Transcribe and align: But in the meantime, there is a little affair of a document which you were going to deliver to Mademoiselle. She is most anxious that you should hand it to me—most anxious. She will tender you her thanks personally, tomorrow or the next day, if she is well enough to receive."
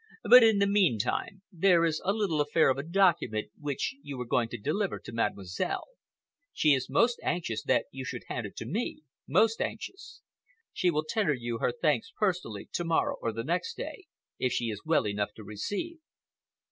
But 0.23 0.41
in 0.43 0.57
the 0.57 0.65
meantime, 0.65 1.43
there 1.51 1.85
is 1.85 2.01
a 2.03 2.11
little 2.11 2.41
affair 2.41 2.71
of 2.71 2.79
a 2.79 2.83
document 2.83 3.51
which 3.55 3.93
you 4.01 4.17
were 4.17 4.25
going 4.25 4.49
to 4.49 4.57
deliver 4.57 4.97
to 4.97 5.11
Mademoiselle. 5.11 5.89
She 6.51 6.73
is 6.73 6.89
most 6.89 7.19
anxious 7.21 7.61
that 7.65 7.85
you 7.91 8.03
should 8.03 8.23
hand 8.25 8.47
it 8.47 8.55
to 8.55 8.65
me—most 8.65 9.61
anxious. 9.61 10.23
She 10.73 10.89
will 10.89 11.05
tender 11.07 11.35
you 11.35 11.59
her 11.59 11.71
thanks 11.71 12.11
personally, 12.17 12.67
tomorrow 12.73 13.15
or 13.21 13.31
the 13.31 13.43
next 13.43 13.77
day, 13.77 14.07
if 14.39 14.51
she 14.51 14.71
is 14.71 14.81
well 14.83 15.05
enough 15.07 15.33
to 15.35 15.43
receive." 15.43 15.99